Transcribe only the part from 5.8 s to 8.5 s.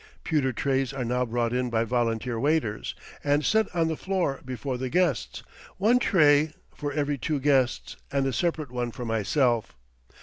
tray for every two guests, and a